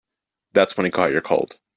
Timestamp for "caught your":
0.91-1.21